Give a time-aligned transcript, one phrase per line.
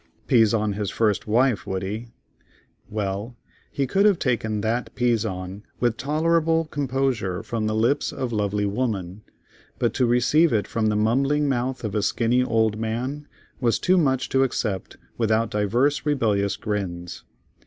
[0.27, 2.07] "Pizon his first wife," would he?
[2.89, 3.37] Well,
[3.71, 9.21] he could have taken that "pizon" with tolerable composure from the lips of lovely woman,
[9.77, 13.27] but to receive it from the mumbling mouth of a skinny old man,
[13.59, 17.23] was too much to accept without divers rebellious grins.